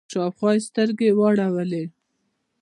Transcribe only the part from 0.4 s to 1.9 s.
يې سترګې واړولې.